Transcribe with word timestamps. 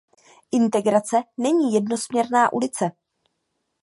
Integrace 0.51 1.21
není 1.37 1.73
jednosměrná 1.73 2.53
ulice. 2.53 2.91